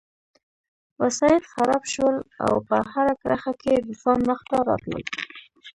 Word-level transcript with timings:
وسایط 1.01 1.43
خراب 1.53 1.83
شول 1.93 2.15
او 2.45 2.53
په 2.67 2.77
هره 2.91 3.13
کرښه 3.21 3.53
کې 3.61 3.73
روسان 3.85 4.19
مخته 4.29 4.55
راتلل 4.69 5.03